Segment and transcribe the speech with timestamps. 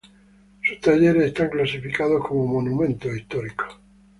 [0.63, 3.77] Sus talleres están clasificados como monumentos históricos.